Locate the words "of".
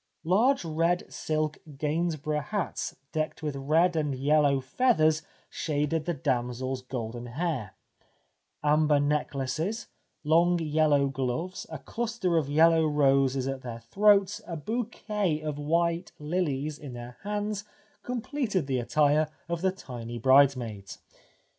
12.37-12.49, 15.39-15.59, 19.47-19.61